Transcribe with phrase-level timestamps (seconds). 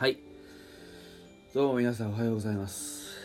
[0.00, 0.16] はい。
[1.52, 3.18] どうも皆さんおはようございます。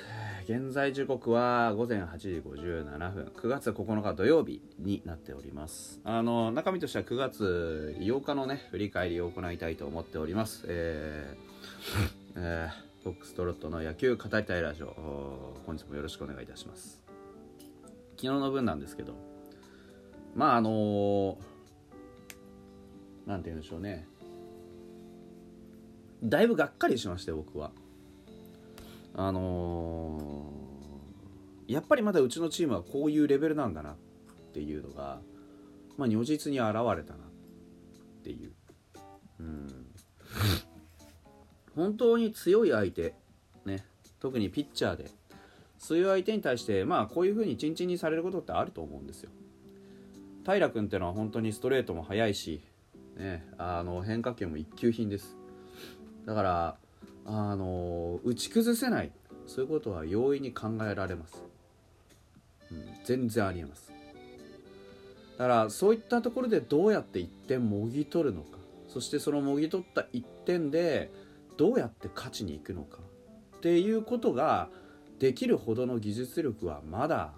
[0.44, 3.32] 現在時刻は午前8時57分。
[3.34, 6.02] 9月9日土曜日になっております。
[6.04, 10.66] あの中身としては9月8日のね振り返りを行いたいと思っております。
[10.68, 15.54] えー、 えー、フォックストロットの野球語りたいラジオ。
[15.66, 17.02] 本日もよろしくお願いいたします。
[18.18, 19.13] 昨日の分なんですけど。
[20.35, 21.38] まああの
[23.26, 24.10] なんて言うんでしょうね。
[26.24, 27.72] だいぶがっかりしましたよ僕は。
[29.14, 33.96] あのー、やっぱりまだうちのチームはこういうレベルなんだなっ
[34.54, 35.20] ていうのが、
[35.98, 37.28] まあ、如実に現れたなっ
[38.24, 38.52] ていう、
[39.40, 39.68] うん、
[41.76, 43.13] 本当に強い相手、
[43.66, 43.85] ね、
[44.20, 45.10] 特にピッチャーで。
[45.77, 49.29] そうい相手に対して、まあ、こういうふうにチンチンにされることってあると思うんですよ。
[50.44, 52.62] 平君ってのは本当にストレートも速いし、
[53.18, 55.35] ね、あの変化球も一級品です。
[56.26, 56.76] だから
[57.26, 59.12] あの打ち崩せない。
[59.48, 61.43] そういうことは容易に考えられます、
[62.71, 63.91] うん、全然ありえます。
[65.38, 68.57] だからそういったところでどうやって1点もぎ取るのか。
[68.88, 71.12] そしてそのもぎ取った1点で
[71.57, 73.00] どうやって勝ちに行くのか。
[73.57, 74.69] っていうことが
[75.19, 77.34] できるほどの技術力はまだ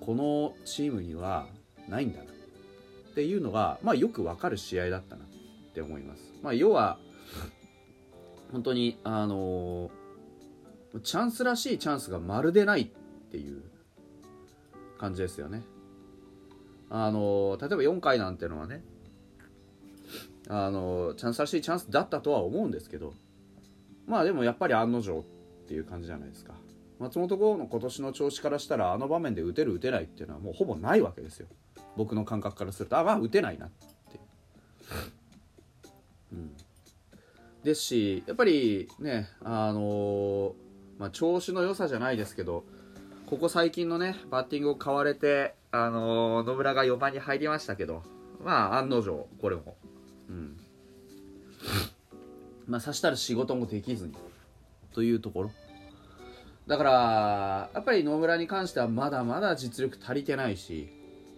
[0.00, 1.46] このチームには
[1.88, 2.24] ないんだな。
[2.24, 5.28] っていうのが、まあ、よくわかる試合だったなっ
[5.72, 6.34] て思います。
[6.42, 6.98] まあ、要は
[8.56, 9.90] 本当にあの、
[11.02, 12.86] チャンスらしいチャンスがまるでないっ
[13.30, 13.62] ていう
[14.98, 15.62] 感じですよね。
[16.88, 18.82] あの、例えば4回なんてのはね
[20.48, 23.12] あの、チャンスらしいチャンスだったとは思うんですけど
[24.06, 25.22] まあでもやっぱり案の定っ
[25.68, 26.54] ていう感じじゃないですか。
[26.98, 31.48] 松本剛の今年の調子からしたらあの場面で打てる打てないっていうのはもうほぼないわけですよ。
[31.94, 33.86] 僕の感覚からするとあまあ打てないなって。
[36.32, 36.56] うん。
[37.66, 40.52] ですしやっぱりねあのー、
[40.98, 42.64] まあ、調子の良さじゃないですけど
[43.26, 48.04] ここ最近のねバッティングを買われて、あのー、野村が4番に入りましたけど
[48.42, 49.76] まあ案の定これも。
[50.28, 50.56] うん。
[52.68, 54.14] まあさしたら仕事もできずに
[54.92, 55.50] というところ。
[56.68, 60.88] だからやっぱり野村に関してはまだまだ実力足りてないし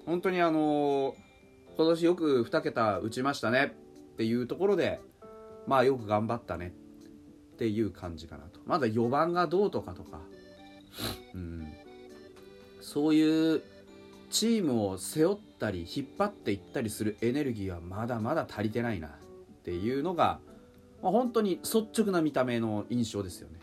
[0.07, 1.15] 本当にあのー、
[1.77, 3.75] 今年よく2桁打ちましたね
[4.15, 5.01] っていうところで
[5.69, 6.75] まあよく頑張ったね。
[7.55, 8.61] っていう感じかなと。
[8.67, 10.21] まだ4番がどうとかとか、
[11.35, 11.73] うん、
[12.81, 13.63] そういう
[14.31, 19.09] チームを背負ったり引っ張っていったりするエネルギーはまだまだ足りてないな。
[19.09, 19.11] っ
[19.65, 20.39] ていうのが、
[21.03, 23.59] まあ、本当に率直な見た目の印象ですよね、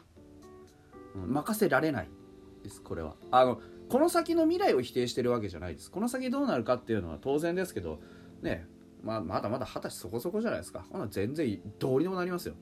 [1.15, 2.09] うん、任せられない
[2.63, 3.15] ですこれは。
[3.31, 5.89] あのこの先の未来を否定してるわけじゃないです。
[5.89, 7.99] この先どうなるかっていうのは当然ですけど
[8.41, 8.67] ね。
[9.05, 10.83] まあ、まだまだ二十歳そこそこじゃないですか。
[10.91, 12.55] ほな全然どうにもなりますよ、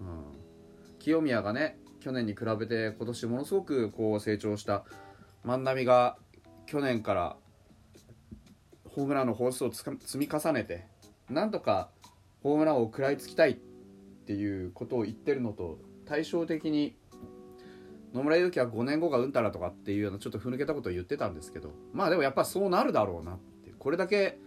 [0.00, 4.84] うん、清宮がね去年に比べて今年ものすごくこう成長した
[5.44, 6.16] 万波が
[6.64, 7.36] 去年から
[8.88, 10.86] ホームランの本数を積み重ねて
[11.28, 11.90] なんとか
[12.42, 13.54] ホームランを食らいつきたいっ
[14.26, 16.96] ていうことを言ってるのと対照的に
[18.14, 23.50] 野村祐希は5年後がうんたらとかっていうようなちょっとふぬけたことを言ってたんですけどまあでもやっぱそうなるだろうなって。
[23.78, 24.38] これだけ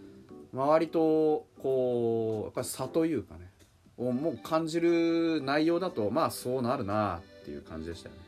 [0.54, 3.50] 周りとこうやっぱり差というかね
[3.96, 8.20] をもう感じる内容だとまあそうなるなっていう感じでしたよね。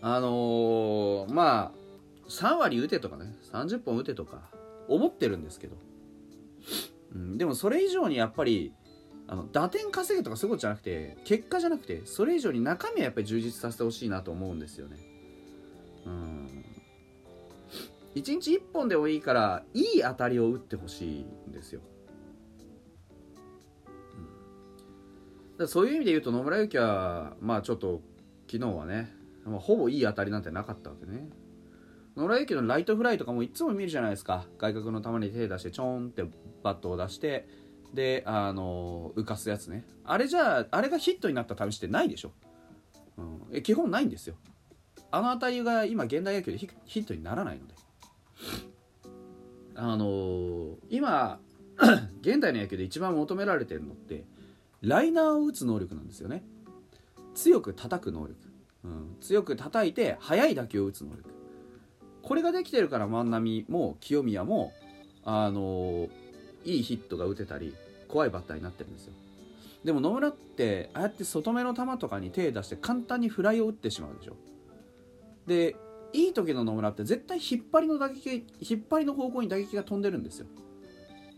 [0.02, 1.78] あのー、まあ
[2.28, 4.50] 3割打てとかね30本打てとか
[4.88, 5.76] 思ってるんですけど、
[7.14, 8.72] うん、でもそれ以上にやっぱり
[9.26, 14.96] あの打点稼げとかそういうことじゃなくて結果じゃなくてそれ以上に中身はやっぱり充実させてほしいなと思うんですよね。
[16.06, 16.64] うん。
[18.18, 21.80] 1日1本でもいいからいい当たりを打ってほしいんですよ、
[25.58, 28.02] うん、そういう意味で言うと野村祐希はまあちょっと
[28.50, 29.10] 昨日はね、
[29.44, 31.28] まあ、ほぼいい当たりなんてなかったわけね。
[32.16, 34.46] 野村祐希のライトフライとかもいつも見るじゃないですか。
[34.58, 36.24] 外角の球に手出してちょんって
[36.64, 37.46] バットを出して
[37.94, 39.84] であの浮かすやつね。
[40.04, 42.32] あれじゃああれがヒットになった試しってないでしょ、
[43.18, 44.36] うん、え基本ないんですよ。
[45.10, 47.77] あの当たりが今現代野球でヒットにならないので。
[49.74, 51.40] あのー、今
[52.20, 54.24] 現代の野球で一番求められてるのって
[54.82, 56.44] ライナーを打つ能力なんですよね。
[57.34, 58.34] 強く叩く能力、
[58.84, 61.30] うん、強く叩いて速い打球を打つ能力。
[62.22, 64.72] これができてるから万波も清宮も
[65.24, 66.10] あのー、
[66.64, 67.74] いいヒットが打てたり
[68.08, 69.12] 怖いバッターになってるんですよ。
[69.84, 74.36] でも野村ってああやって外目の球とかに手出して簡単にフライを打ってしまうでしょ。
[75.46, 75.76] で
[76.12, 80.46] いい時の野村って絶対引っ張りの打撃引っ張りの方向に打撃が飛んでるんですよ、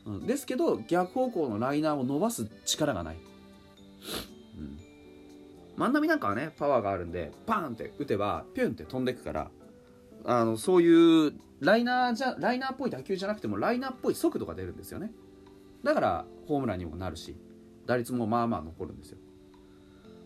[0.07, 3.17] うん、ですけど逆方向のライナーを伸ばす力がない、
[4.59, 4.79] うん、
[5.77, 9.51] 万波なんかはねパワーがあるんでパーンって打てばピュンって飛んでくから
[10.25, 15.13] あのそういうライナーじゃライナーっぽい打球じゃなくてもライナーっぽい速度が出るんですよね。
[15.83, 17.37] だからホームランにもなるし
[17.87, 19.19] 打率もまあまあ残るんですよ。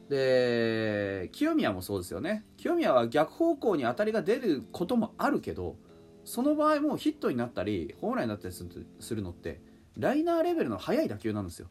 [0.08, 2.44] で清宮もそうですよね。
[2.56, 5.76] 清宮は逆方向に当たりが出ることもあるけど
[6.24, 9.60] その場合もヒットになったりホームランになったりするのって
[9.96, 11.68] ライナーレベルの速い打球なんですよ。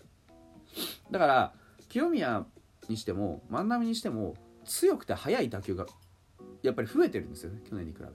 [1.12, 1.54] だから
[1.90, 2.46] 清宮
[2.90, 4.36] にしても万波にしても
[4.66, 5.86] 強くて速い打球が
[6.64, 8.06] やっぱり増えてるんですよね去年に比べ。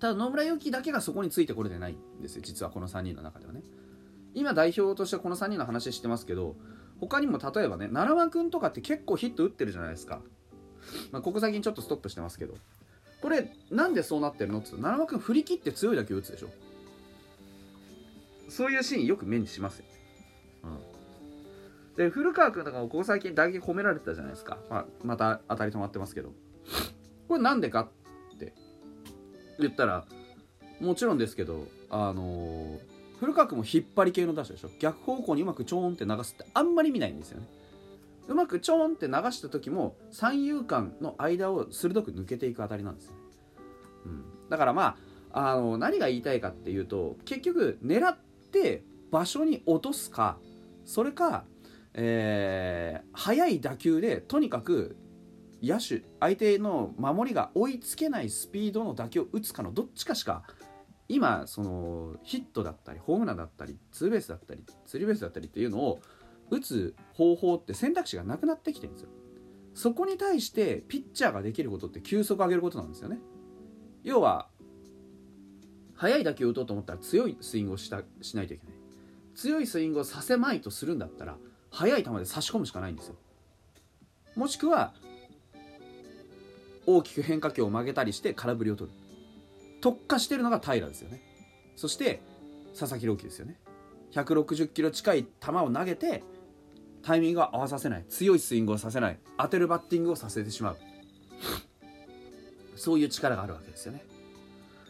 [0.00, 3.62] ただ野村祐希だけがそこについてこれてないんですよ実はこの3人の中ではね。
[4.34, 6.56] 今代表としてこの3人の話してますけど
[7.00, 10.20] 他にも例えばね奈良間君とかって結構ヒット打ってるじゃないですか、
[11.12, 12.54] まあ、ここ最近ちょっとストップしてますけど。
[13.20, 16.50] これなんでそうなってるのって言うと奈良間君振り切って強い打球打つでしょ。
[18.48, 19.84] そういうシーンよく目にしますよ、
[20.64, 26.32] うん、で古川君とかもここ最近打撃褒められてたじゃないですか、まあ、また当たり止まってますけど。
[27.28, 27.80] これなんでか
[28.34, 28.54] って
[29.60, 30.06] 言ったら
[30.80, 32.78] もちろんですけどあのー、
[33.20, 34.70] 古川君も引っ張り系の打者でしょ？
[34.78, 37.46] 逆方向にうまくちょーんって流すってあんまり見ないんですよね。
[38.28, 43.12] うまくちょーんって流した時も三遊間の間を鋭く抜けていくあたりなんですよ、
[44.04, 44.96] うん、だからま
[45.32, 48.16] ああの何が言いたいかっていうと結局狙っ
[48.52, 50.36] て場所に落とすか
[50.84, 51.44] それか、
[51.94, 54.96] えー、速い打球でとにかく
[55.62, 60.42] 野手相手の守りが追いつけないスピードの打球を打つかのどっちかしか
[61.08, 66.00] 今そのヒットだったりホームランだったりツーベースだったりスリーベースだったりっていうのを
[66.50, 69.08] 打つ方法って選択肢がなくなってきてるんですよ。
[69.74, 73.18] そこに対してピッチャーができることって球速上げることなんですよね。
[74.02, 74.48] 要は
[75.94, 78.74] 速い打球を打とうと思ったら強いスイングをしたしないといけない。
[79.34, 81.36] 強いスイングをさせまいとするんだったら
[81.70, 83.16] 速い球で差し込むしかないんですよ。
[84.34, 84.94] もしくは
[86.86, 89.07] 大きく変化球を曲げたりして空振りを取る。
[89.80, 91.22] 特化してるのが平ですよね。
[91.76, 92.20] そして
[92.78, 93.58] 佐々木朗希ですよね。
[94.12, 96.24] 160キロ近い球を投げて
[97.02, 98.04] タイミングを合わさせない。
[98.08, 99.18] 強いスイングをさせない。
[99.38, 100.76] 当てるバッティングをさせてしまう。
[102.76, 104.04] そういう力があるわけですよね。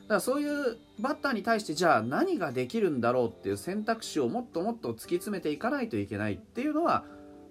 [0.03, 7.05] だからそういうバッターに対してじゃあ何ができるんだろうっていう選択肢をもっともっと突き詰めていかないといけないっていうのは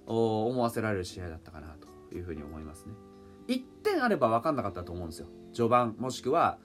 [0.08, 1.76] 思わせられる試合だったかな
[2.10, 2.94] というふうに思いますね。
[3.48, 5.28] 1点あれば分かんなかったと思うんですよ。
[5.54, 6.58] 序盤もしくは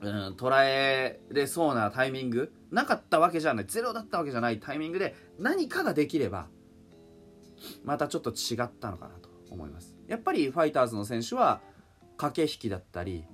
[0.00, 2.52] うん、捉えれそうなタイミング？
[2.70, 3.64] なかったわけじゃない。
[3.66, 6.48] ゼロだったわけじゃないタイミングで何かができれば
[7.84, 9.96] またちょっと違ったのかなと思います。
[10.06, 11.60] やっぱりファイターズの選手は
[12.16, 13.24] 駆け引きだったり、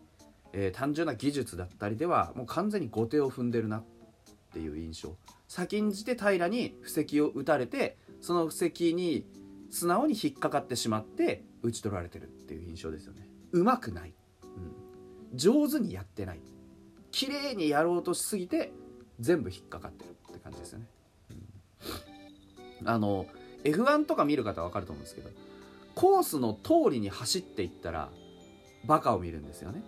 [0.52, 3.84] えー、単純な技術だったりではもう完全に後手を踏んでるなっ
[4.52, 5.16] ていう印象。
[5.48, 9.26] 先んじて平に布石を打たれてその布石に
[9.70, 13.28] 素直に引っかかってしまって打ち取られてるっていう印象ですよね。
[13.52, 14.14] うまくない、
[15.34, 16.40] 上手にやってない。
[17.12, 18.72] 綺麗にやろうとしすぎて
[19.20, 20.86] 全部引っかかってるって感じですよね、
[22.80, 23.26] うん、あの
[23.64, 25.30] F1 とか見る方は分かると思うんですけど
[25.94, 28.08] コースの通りに走っていったら
[28.86, 29.84] バカを見るんですよね。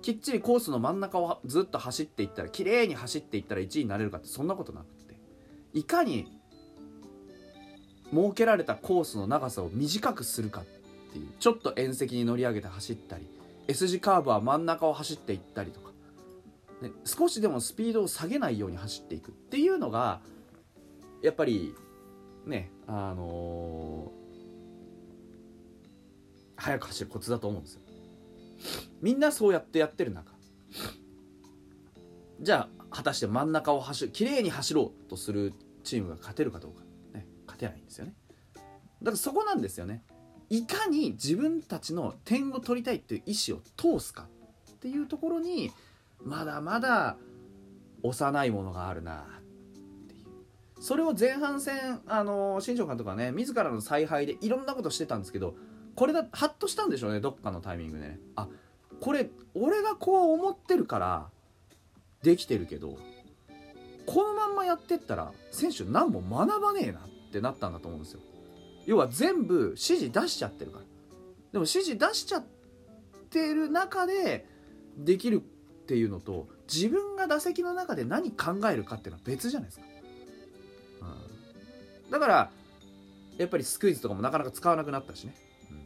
[0.00, 5.14] きっちりコースの真ん中をずっと走っていったら綺麗に走っていったら1位になれるかってそんなことなくって。
[5.74, 6.26] いかに
[8.10, 10.64] 設けられたコースの長さを短くするかっ
[11.12, 13.28] ていうちょっと縁石に乗り上げて走ったり
[13.68, 15.92] S 字カーブは真ん中を走っていったりとか。
[16.82, 20.20] ね、少しでもスピードを下げないように走っていくっていうのが
[21.22, 21.76] やっぱり
[22.44, 27.80] ねあのー、速く走るコツだと思うんですよ。
[29.00, 30.32] みんなそうやってやってる中。
[32.40, 35.54] じゃあ果たして真ん中を走る綺麗に走ろうとする
[35.84, 36.82] チームが勝てるかどうか、
[37.14, 38.14] ね、勝てないんですよね。
[39.00, 40.02] だからそこなんですよね。
[40.52, 44.26] いかに自分たちの点を取りたいっていう意思を通すか
[44.70, 45.72] っていうところに
[46.22, 47.16] まだまだ
[48.02, 50.26] 幼いものがあるなっていう。
[50.78, 55.54] それを前半戦あの新庄監督はね自らの采配でいろんなことしてたんですけど
[55.94, 58.20] これだハッとしたんでしょうねどっかのタイミングでね。
[58.36, 58.46] あ
[59.00, 61.30] これ俺がこう思ってるから
[62.22, 62.98] できてるけど
[64.04, 68.20] このまんまやってったら選手何も学ばねえなってなったんだと思うんですよ。
[68.86, 70.84] 要は全部指示出しちゃってるから。
[71.52, 72.44] でも指示出しちゃっ
[73.30, 74.46] てる中で
[74.96, 75.42] できる
[75.82, 79.84] っていうのと自分が打席の中で何考えるかっていうのは別じゃないですか、
[81.02, 82.50] うん、だから
[83.38, 85.34] やっぱりスクイズとかもなかなか使わなくなったしね、
[85.70, 85.80] うん、っ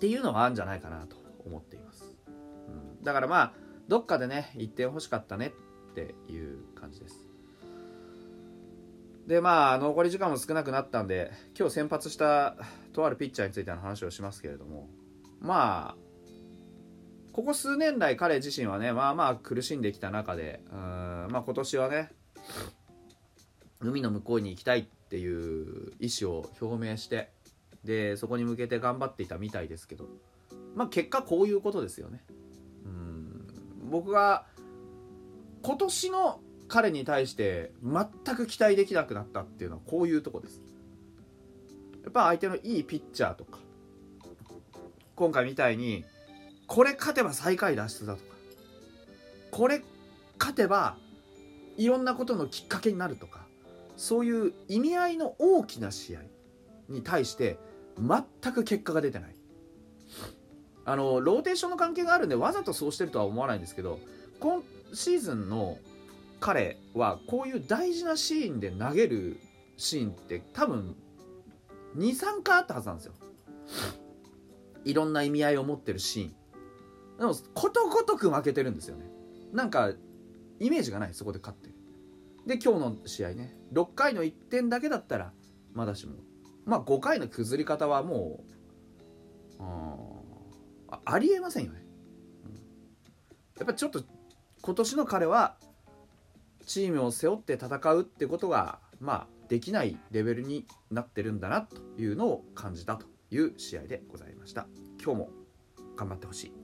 [0.00, 3.52] ていうのはあるんじゃないかなと思っています、うん、だからまあ
[3.88, 5.52] どっかでね1点欲しかったね
[5.92, 7.31] っていう感じです。
[9.26, 12.56] でまあ残り時間も少なくなったんで今日先発した
[12.92, 14.88] とあるピッチャーについての話をしますけれども
[15.40, 15.96] まあ
[17.32, 20.78] ここ数年来彼自身はねまあまあ苦しんできた中でうん
[21.30, 22.10] まあ今年はね
[23.80, 27.30] 海の向こうに行きたいっていう意思を表明して
[27.84, 30.08] でそこに向けて頑張っていたみたいですけど
[30.74, 32.24] まあ結果こういうことですよね。
[32.84, 34.46] うん僕が
[35.62, 36.40] 今年の
[36.72, 40.62] 彼に対して全く期待できなくなったっていうのはこういうとこです。
[42.02, 43.58] やっぱ相手のいいピッチャーとか
[45.14, 46.06] 今回みたいに
[46.66, 48.24] これ勝てば最下位脱出だとか
[49.50, 49.82] これ
[50.38, 50.96] 勝てば
[51.76, 53.44] いろんなことのきっかけになるとか
[53.98, 56.20] そういう意味合いの大きな試合
[56.88, 57.58] に対して
[57.98, 59.36] 全く結果が出てない。
[60.86, 64.00] あのローテーションの関係があるんでわざとそうしてるとは思わないんですけど
[64.40, 64.62] 今
[64.94, 65.76] シーズンの
[66.42, 69.38] 彼はこういう大事なシーンで投げる
[69.76, 70.96] シーンって多分
[71.96, 73.12] 23回あったはずなんですよ。
[74.84, 76.34] いろんな意味合いを持ってるシーン。
[77.20, 79.04] でもことごとく負けてるんですよね。
[79.52, 79.92] なんか
[80.58, 81.68] イメージがないそこで勝って。
[81.68, 81.74] る
[82.44, 83.56] で今日の試合ね。
[83.72, 85.32] 6回の1点だけだったら
[85.72, 86.14] まだしも。
[86.64, 88.40] まあ5回の崩り方はも
[89.60, 89.62] う
[90.90, 91.84] あありえませんよね、
[92.44, 92.60] うん、や
[93.62, 94.02] っぱちょっと
[94.60, 95.56] 今年の彼は
[96.72, 104.66] チームを背負って戦うってことがまあできないレベルになってるんだなというのを感じたという試合でございました。
[104.98, 105.28] 今日も
[105.94, 106.61] 頑張ってほしい。